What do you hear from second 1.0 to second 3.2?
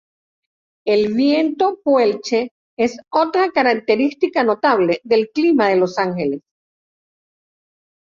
viento Puelche es